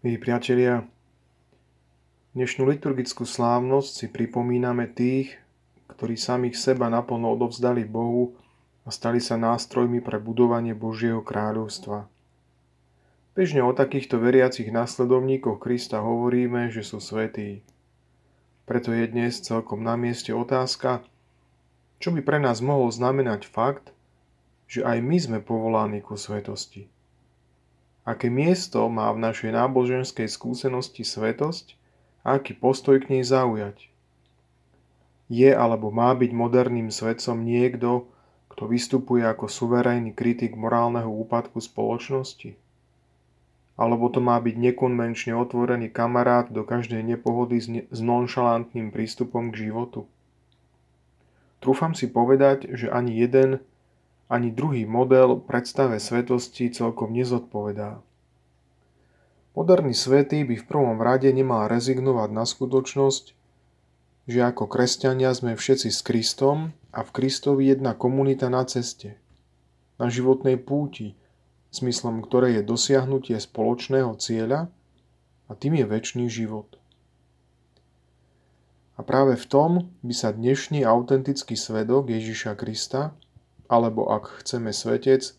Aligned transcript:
Milí 0.00 0.16
priatelia, 0.16 0.88
dnešnú 2.32 2.64
liturgickú 2.64 3.28
slávnosť 3.28 3.90
si 3.92 4.06
pripomíname 4.08 4.88
tých, 4.88 5.36
ktorí 5.92 6.16
samých 6.16 6.56
seba 6.56 6.88
naplno 6.88 7.28
odovzdali 7.36 7.84
Bohu 7.84 8.32
a 8.88 8.96
stali 8.96 9.20
sa 9.20 9.36
nástrojmi 9.36 10.00
pre 10.00 10.16
budovanie 10.16 10.72
Božieho 10.72 11.20
kráľovstva. 11.20 12.08
Bežne 13.36 13.60
o 13.60 13.76
takýchto 13.76 14.16
veriacich 14.16 14.72
následovníkoch 14.72 15.60
Krista 15.60 16.00
hovoríme, 16.00 16.72
že 16.72 16.80
sú 16.80 16.96
svetí. 16.96 17.60
Preto 18.64 18.96
je 18.96 19.04
dnes 19.04 19.36
celkom 19.36 19.84
na 19.84 20.00
mieste 20.00 20.32
otázka, 20.32 21.04
čo 22.00 22.08
by 22.08 22.24
pre 22.24 22.40
nás 22.40 22.64
mohol 22.64 22.88
znamenať 22.88 23.44
fakt, 23.44 23.92
že 24.64 24.80
aj 24.80 24.96
my 25.04 25.16
sme 25.20 25.38
povolaní 25.44 26.00
ku 26.00 26.16
svetosti. 26.16 26.88
Aké 28.08 28.32
miesto 28.32 28.88
má 28.88 29.12
v 29.12 29.20
našej 29.20 29.52
náboženskej 29.52 30.24
skúsenosti 30.24 31.04
svetosť 31.04 31.76
a 32.24 32.40
aký 32.40 32.56
postoj 32.56 32.96
k 32.96 33.12
nej 33.12 33.24
zaujať? 33.24 33.92
Je 35.30 35.52
alebo 35.52 35.92
má 35.92 36.10
byť 36.16 36.30
moderným 36.32 36.88
svetcom 36.90 37.44
niekto, 37.44 38.08
kto 38.50 38.66
vystupuje 38.66 39.22
ako 39.22 39.46
suverénny 39.46 40.10
kritik 40.10 40.58
morálneho 40.58 41.06
úpadku 41.06 41.62
spoločnosti? 41.62 42.58
Alebo 43.80 44.12
to 44.12 44.20
má 44.20 44.36
byť 44.42 44.56
nekonvenčne 44.58 45.32
otvorený 45.32 45.88
kamarát 45.88 46.50
do 46.52 46.66
každej 46.66 47.00
nepohody 47.00 47.62
s 47.88 48.00
nonšalantným 48.00 48.92
prístupom 48.92 49.54
k 49.54 49.70
životu? 49.70 50.04
Trúfam 51.60 51.92
si 51.92 52.08
povedať, 52.08 52.68
že 52.72 52.88
ani 52.88 53.20
jeden 53.20 53.60
ani 54.30 54.54
druhý 54.54 54.86
model 54.86 55.42
predstave 55.42 55.98
svetosti 55.98 56.70
celkom 56.70 57.10
nezodpovedá. 57.10 57.98
Moderný 59.58 59.90
svetý 59.90 60.46
by 60.46 60.62
v 60.62 60.68
prvom 60.70 61.02
rade 61.02 61.26
nemal 61.34 61.66
rezignovať 61.66 62.30
na 62.30 62.46
skutočnosť, 62.46 63.34
že 64.30 64.40
ako 64.46 64.70
kresťania 64.70 65.34
sme 65.34 65.58
všetci 65.58 65.90
s 65.90 66.00
Kristom 66.06 66.70
a 66.94 67.02
v 67.02 67.10
Kristovi 67.10 67.66
jedna 67.66 67.98
komunita 67.98 68.46
na 68.46 68.62
ceste, 68.62 69.18
na 69.98 70.06
životnej 70.06 70.54
púti, 70.62 71.18
smyslom 71.74 72.22
ktorej 72.22 72.62
je 72.62 72.70
dosiahnutie 72.70 73.34
spoločného 73.34 74.14
cieľa 74.22 74.70
a 75.50 75.52
tým 75.58 75.82
je 75.82 75.86
väčší 75.90 76.30
život. 76.30 76.78
A 78.94 79.02
práve 79.02 79.34
v 79.34 79.46
tom 79.50 79.70
by 80.06 80.14
sa 80.14 80.30
dnešný 80.30 80.86
autentický 80.86 81.58
svedok 81.58 82.14
Ježiša 82.14 82.54
Krista 82.54 83.18
alebo 83.70 84.10
ak 84.10 84.42
chceme 84.42 84.74
svetec, 84.74 85.30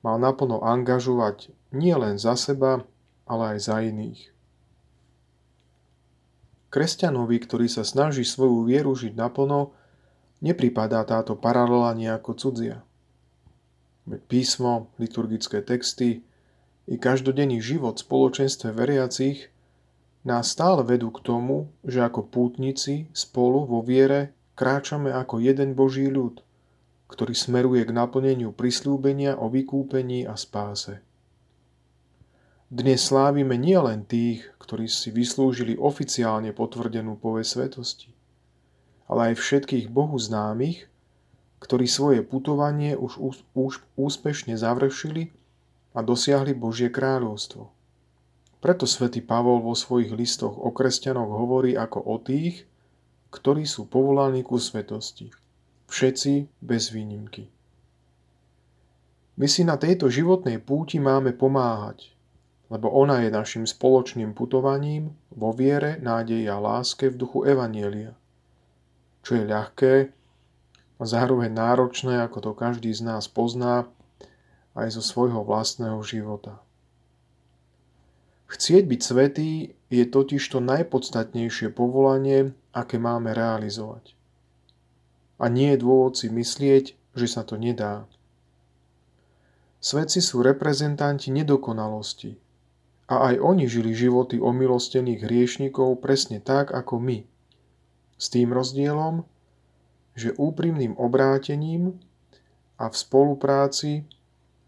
mal 0.00 0.16
naplno 0.16 0.64
angažovať 0.64 1.52
nie 1.76 1.92
len 1.92 2.16
za 2.16 2.32
seba, 2.34 2.88
ale 3.28 3.54
aj 3.54 3.58
za 3.60 3.76
iných. 3.84 4.32
Kresťanovi, 6.72 7.36
ktorý 7.36 7.68
sa 7.68 7.84
snaží 7.84 8.24
svoju 8.24 8.64
vieru 8.64 8.96
žiť 8.96 9.12
naplno, 9.12 9.76
nepripadá 10.40 11.04
táto 11.04 11.36
paralela 11.36 11.92
nejako 11.92 12.32
cudzia. 12.32 12.80
Veď 14.08 14.22
písmo, 14.26 14.88
liturgické 14.96 15.60
texty 15.60 16.24
i 16.88 16.96
každodenný 16.96 17.60
život 17.60 18.00
v 18.00 18.06
spoločenstve 18.08 18.72
veriacich 18.72 19.52
nás 20.24 20.50
stále 20.50 20.80
vedú 20.82 21.12
k 21.12 21.20
tomu, 21.22 21.68
že 21.84 22.00
ako 22.00 22.26
pútnici 22.26 23.10
spolu 23.12 23.68
vo 23.68 23.84
viere 23.84 24.32
kráčame 24.56 25.12
ako 25.12 25.44
jeden 25.44 25.76
Boží 25.76 26.08
ľud– 26.08 26.40
ktorý 27.10 27.34
smeruje 27.34 27.82
k 27.82 27.90
naplneniu 27.90 28.54
prislúbenia 28.54 29.34
o 29.34 29.50
vykúpení 29.50 30.30
a 30.30 30.38
spáse. 30.38 31.02
Dnes 32.70 33.02
slávime 33.02 33.58
nielen 33.58 34.06
tých, 34.06 34.46
ktorí 34.62 34.86
si 34.86 35.10
vyslúžili 35.10 35.74
oficiálne 35.74 36.54
potvrdenú 36.54 37.18
povesť 37.18 37.50
svetosti, 37.50 38.14
ale 39.10 39.34
aj 39.34 39.42
všetkých 39.42 39.90
Bohu 39.90 40.14
známych, 40.14 40.86
ktorí 41.58 41.90
svoje 41.90 42.22
putovanie 42.22 42.94
už, 42.94 43.42
úspešne 43.98 44.54
završili 44.54 45.34
a 45.90 46.06
dosiahli 46.06 46.54
Božie 46.54 46.94
kráľovstvo. 46.94 47.74
Preto 48.62 48.86
svätý 48.86 49.18
Pavol 49.18 49.66
vo 49.66 49.74
svojich 49.74 50.14
listoch 50.14 50.54
o 50.54 50.70
kresťanoch 50.70 51.26
hovorí 51.26 51.74
ako 51.74 52.06
o 52.06 52.22
tých, 52.22 52.70
ktorí 53.34 53.66
sú 53.66 53.90
povolaní 53.90 54.46
ku 54.46 54.62
svetosti. 54.62 55.34
Všetci 55.90 56.62
bez 56.62 56.94
výnimky. 56.94 57.50
My 59.34 59.50
si 59.50 59.66
na 59.66 59.74
tejto 59.74 60.06
životnej 60.06 60.62
púti 60.62 61.02
máme 61.02 61.34
pomáhať, 61.34 62.14
lebo 62.70 62.94
ona 62.94 63.26
je 63.26 63.34
našim 63.34 63.66
spoločným 63.66 64.30
putovaním 64.30 65.10
vo 65.34 65.50
viere, 65.50 65.98
nádeji 65.98 66.46
a 66.46 66.62
láske 66.62 67.10
v 67.10 67.18
duchu 67.18 67.42
Evanielia, 67.42 68.14
čo 69.26 69.34
je 69.34 69.42
ľahké 69.50 69.94
a 70.94 71.02
zároveň 71.02 71.50
náročné, 71.50 72.22
ako 72.22 72.38
to 72.38 72.52
každý 72.54 72.94
z 72.94 73.10
nás 73.10 73.26
pozná, 73.26 73.90
aj 74.78 74.94
zo 74.94 75.02
svojho 75.02 75.42
vlastného 75.42 75.98
života. 76.06 76.62
Chcieť 78.46 78.86
byť 78.86 79.00
svetý 79.02 79.74
je 79.90 80.04
totiž 80.06 80.42
to 80.54 80.62
najpodstatnejšie 80.62 81.74
povolanie, 81.74 82.54
aké 82.70 82.94
máme 83.02 83.34
realizovať 83.34 84.19
a 85.40 85.48
nie 85.48 85.72
je 85.72 85.80
dôvod 85.80 86.20
si 86.20 86.28
myslieť, 86.28 87.16
že 87.16 87.26
sa 87.26 87.42
to 87.42 87.56
nedá. 87.56 88.04
Svedci 89.80 90.20
sú 90.20 90.44
reprezentanti 90.44 91.32
nedokonalosti 91.32 92.36
a 93.08 93.32
aj 93.32 93.40
oni 93.40 93.64
žili 93.64 93.96
životy 93.96 94.36
omilostených 94.36 95.24
hriešnikov 95.24 96.04
presne 96.04 96.38
tak 96.38 96.70
ako 96.70 97.00
my. 97.00 97.18
S 98.20 98.28
tým 98.28 98.52
rozdielom, 98.52 99.24
že 100.12 100.36
úprimným 100.36 101.00
obrátením 101.00 101.96
a 102.76 102.92
v 102.92 102.94
spolupráci 102.94 104.04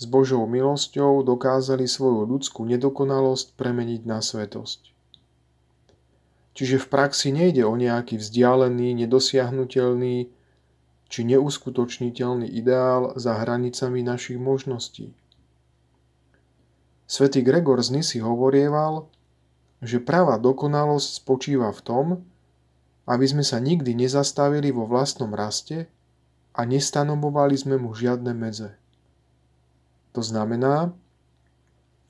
s 0.00 0.04
Božou 0.06 0.46
milosťou 0.46 1.26
dokázali 1.26 1.84
svoju 1.84 2.24
ľudskú 2.24 2.64
nedokonalosť 2.64 3.58
premeniť 3.58 4.02
na 4.06 4.22
svetosť. 4.22 4.94
Čiže 6.56 6.80
v 6.80 6.86
praxi 6.86 7.34
nejde 7.34 7.66
o 7.66 7.74
nejaký 7.76 8.16
vzdialený, 8.16 8.94
nedosiahnutelný, 9.04 10.32
či 11.10 11.26
neuskutočniteľný 11.26 12.46
ideál 12.46 13.18
za 13.18 13.34
hranicami 13.42 14.06
našich 14.06 14.38
možností. 14.38 15.10
Svetý 17.10 17.42
Gregor 17.42 17.82
z 17.82 17.98
Nisy 17.98 18.22
hovorieval, 18.22 19.10
že 19.82 19.98
pravá 19.98 20.38
dokonalosť 20.38 21.18
spočíva 21.18 21.74
v 21.74 21.80
tom, 21.82 22.06
aby 23.10 23.26
sme 23.26 23.42
sa 23.42 23.58
nikdy 23.58 23.90
nezastavili 23.98 24.70
vo 24.70 24.86
vlastnom 24.86 25.34
raste 25.34 25.90
a 26.54 26.62
nestanovovali 26.62 27.58
sme 27.58 27.74
mu 27.74 27.90
žiadne 27.90 28.30
medze. 28.30 28.78
To 30.14 30.22
znamená, 30.22 30.94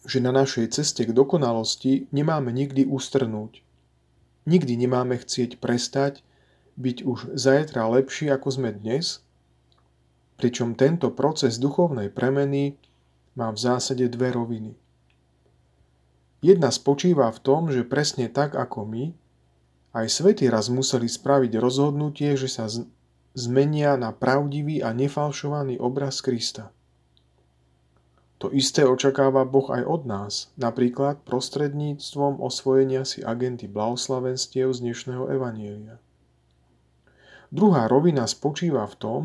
že 0.05 0.21
na 0.21 0.33
našej 0.33 0.77
ceste 0.77 1.09
k 1.09 1.17
dokonalosti 1.17 2.09
nemáme 2.13 2.53
nikdy 2.53 2.85
ustrnúť. 2.85 3.65
Nikdy 4.45 4.77
nemáme 4.77 5.17
chcieť 5.21 5.57
prestať 5.57 6.25
byť 6.77 6.97
už 7.07 7.19
zajtra 7.35 7.89
lepší 7.91 8.31
ako 8.31 8.49
sme 8.51 8.71
dnes, 8.75 9.25
pričom 10.39 10.79
tento 10.79 11.11
proces 11.13 11.61
duchovnej 11.61 12.09
premeny 12.09 12.79
má 13.37 13.53
v 13.53 13.59
zásade 13.59 14.09
dve 14.09 14.33
roviny. 14.33 14.73
Jedna 16.41 16.73
spočíva 16.73 17.29
v 17.29 17.43
tom, 17.45 17.69
že 17.69 17.85
presne 17.85 18.33
tak 18.33 18.57
ako 18.57 18.89
my, 18.89 19.05
aj 19.93 20.07
svety 20.09 20.49
raz 20.49 20.73
museli 20.73 21.11
spraviť 21.11 21.53
rozhodnutie, 21.61 22.33
že 22.39 22.49
sa 22.49 22.71
zmenia 23.37 23.99
na 24.01 24.15
pravdivý 24.15 24.81
a 24.81 24.97
nefalšovaný 24.97 25.77
obraz 25.77 26.25
Krista. 26.25 26.73
To 28.41 28.49
isté 28.49 28.89
očakáva 28.89 29.45
Boh 29.45 29.69
aj 29.69 29.85
od 29.85 30.03
nás, 30.09 30.49
napríklad 30.57 31.21
prostredníctvom 31.29 32.41
osvojenia 32.41 33.05
si 33.05 33.21
agenty 33.21 33.69
blahoslavenstiev 33.69 34.73
z 34.73 34.79
dnešného 34.81 35.29
Evanielia. 35.29 36.01
Druhá 37.51 37.91
rovina 37.91 38.31
spočíva 38.31 38.87
v 38.87 38.95
tom, 38.95 39.23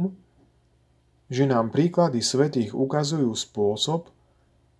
že 1.29 1.45
nám 1.45 1.69
príklady 1.69 2.21
svetých 2.21 2.73
ukazujú 2.73 3.33
spôsob, 3.33 4.09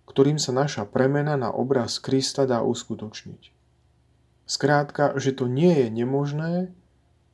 ktorým 0.06 0.38
sa 0.38 0.54
naša 0.54 0.86
premena 0.86 1.34
na 1.34 1.50
obraz 1.50 1.98
Krista 1.98 2.46
dá 2.46 2.62
uskutočniť. 2.62 3.54
Skrátka, 4.46 5.18
že 5.18 5.34
to 5.34 5.50
nie 5.50 5.74
je 5.74 5.88
nemožné, 5.90 6.54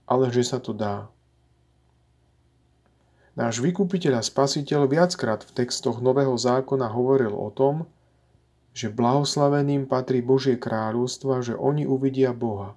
ale 0.08 0.32
že 0.32 0.44
sa 0.44 0.60
to 0.60 0.72
dá. 0.72 1.12
Náš 3.32 3.64
vykupiteľ 3.64 4.20
a 4.20 4.22
spasiteľ 4.24 4.88
viackrát 4.88 5.40
v 5.44 5.64
textoch 5.64 6.04
Nového 6.04 6.36
zákona 6.36 6.92
hovoril 6.92 7.32
o 7.32 7.48
tom, 7.48 7.88
že 8.76 8.92
blahoslaveným 8.92 9.88
patrí 9.88 10.24
Božie 10.24 10.56
kráľovstvo 10.56 11.40
že 11.40 11.56
oni 11.56 11.88
uvidia 11.88 12.32
Boha. 12.36 12.76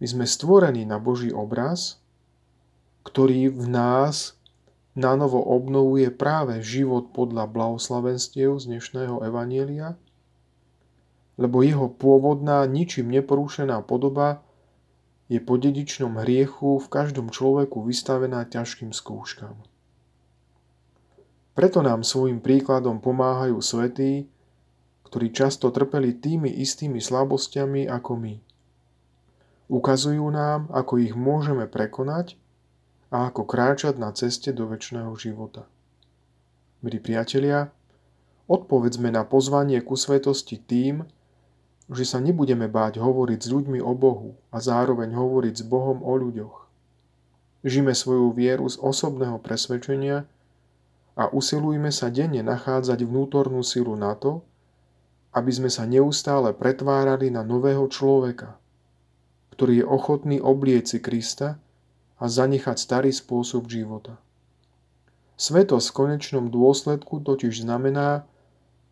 My 0.00 0.06
sme 0.08 0.24
stvorení 0.24 0.88
na 0.88 0.96
Boží 0.96 1.28
obraz, 1.30 2.00
ktorý 3.04 3.52
v 3.52 3.68
nás 3.68 4.34
na 4.96 5.14
novo 5.14 5.38
obnovuje 5.44 6.10
práve 6.10 6.64
život 6.64 7.12
podľa 7.12 7.46
blahoslavenstiev 7.46 8.58
z 8.58 8.64
dnešného 8.74 9.22
Evanielia 9.22 10.00
lebo 11.40 11.64
jeho 11.64 11.88
pôvodná, 11.88 12.68
ničím 12.68 13.08
neporušená 13.08 13.80
podoba 13.88 14.44
je 15.32 15.40
po 15.40 15.56
dedičnom 15.56 16.20
hriechu 16.20 16.76
v 16.76 16.86
každom 16.92 17.32
človeku 17.32 17.80
vystavená 17.80 18.44
ťažkým 18.44 18.92
skúškam. 18.92 19.56
Preto 21.56 21.80
nám 21.80 22.04
svojim 22.04 22.44
príkladom 22.44 23.00
pomáhajú 23.00 23.56
svetí, 23.64 24.28
ktorí 25.08 25.32
často 25.32 25.72
trpeli 25.72 26.12
tými 26.12 26.52
istými 26.60 27.00
slabosťami 27.00 27.88
ako 27.88 28.12
my. 28.20 28.34
Ukazujú 29.70 30.26
nám, 30.34 30.66
ako 30.74 30.98
ich 30.98 31.14
môžeme 31.14 31.70
prekonať 31.70 32.34
a 33.14 33.30
ako 33.30 33.46
kráčať 33.46 34.02
na 34.02 34.10
ceste 34.10 34.50
do 34.50 34.66
väčšného 34.66 35.14
života. 35.14 35.70
Milí 36.82 36.98
priatelia, 36.98 37.70
odpovedzme 38.50 39.14
na 39.14 39.22
pozvanie 39.22 39.78
ku 39.78 39.94
svetosti 39.94 40.58
tým, 40.58 41.06
že 41.86 42.02
sa 42.02 42.18
nebudeme 42.18 42.66
báť 42.66 42.98
hovoriť 42.98 43.40
s 43.46 43.48
ľuďmi 43.54 43.78
o 43.78 43.94
Bohu 43.94 44.34
a 44.50 44.58
zároveň 44.58 45.14
hovoriť 45.14 45.62
s 45.62 45.64
Bohom 45.66 46.02
o 46.02 46.12
ľuďoch. 46.18 46.66
Žime 47.62 47.94
svoju 47.94 48.34
vieru 48.34 48.66
z 48.66 48.74
osobného 48.74 49.38
presvedčenia 49.38 50.26
a 51.14 51.30
usilujme 51.30 51.94
sa 51.94 52.10
denne 52.10 52.42
nachádzať 52.42 53.06
vnútornú 53.06 53.62
silu 53.62 53.94
na 53.94 54.18
to, 54.18 54.42
aby 55.30 55.50
sme 55.54 55.70
sa 55.70 55.86
neustále 55.86 56.50
pretvárali 56.58 57.30
na 57.30 57.46
nového 57.46 57.86
človeka, 57.86 58.58
ktorý 59.60 59.84
je 59.84 59.92
ochotný 59.92 60.36
oblieť 60.40 61.04
Krista 61.04 61.60
a 62.16 62.24
zanechať 62.32 62.80
starý 62.80 63.12
spôsob 63.12 63.68
života. 63.68 64.16
Svetosť 65.36 65.84
v 65.92 65.96
konečnom 66.00 66.48
dôsledku 66.48 67.20
totiž 67.20 67.68
znamená, 67.68 68.24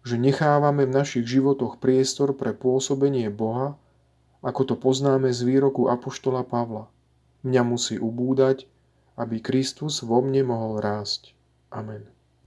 že 0.04 0.20
nechávame 0.20 0.84
v 0.84 0.92
našich 0.92 1.24
životoch 1.24 1.80
priestor 1.80 2.36
pre 2.36 2.52
pôsobenie 2.52 3.32
Boha, 3.32 3.80
ako 4.44 4.68
to 4.68 4.74
poznáme 4.76 5.32
z 5.32 5.40
výroku 5.48 5.88
Apoštola 5.88 6.44
Pavla. 6.44 6.92
Mňa 7.48 7.62
musí 7.64 7.96
ubúdať, 7.96 8.68
aby 9.16 9.40
Kristus 9.40 10.04
vo 10.04 10.20
mne 10.20 10.52
mohol 10.52 10.84
rásť. 10.84 11.32
Amen. 11.72 12.17